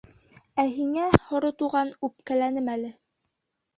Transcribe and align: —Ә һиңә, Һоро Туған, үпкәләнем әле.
—Ә 0.63 0.65
һиңә, 0.77 1.03
Һоро 1.27 1.53
Туған, 1.61 1.93
үпкәләнем 2.09 2.73
әле. 2.77 2.91